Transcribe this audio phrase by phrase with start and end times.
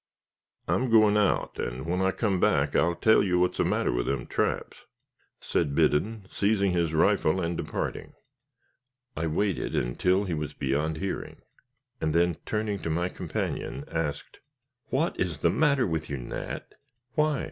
[0.67, 4.07] "I'm goin' out, and when I come back I'll tell you what's the matter with
[4.07, 4.85] them traps,"
[5.39, 8.13] said Biddon, seizing his rifle and departing.
[9.15, 11.43] I waited until he was beyond hearing,
[12.01, 14.39] and then turning to my companion, asked,
[14.87, 16.73] "What is the matter with you, Nat?"
[17.13, 17.39] "Why?"